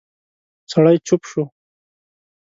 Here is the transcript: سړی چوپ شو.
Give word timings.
سړی 0.71 0.95
چوپ 1.07 1.21
شو. 1.29 1.43